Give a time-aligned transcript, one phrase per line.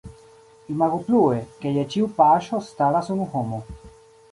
[0.75, 3.63] Imagu plue, ke je ĉiu paŝo staras unu homo.